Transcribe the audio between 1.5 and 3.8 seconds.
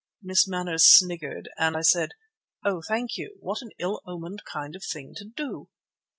and I said: "Oh, thank you. What an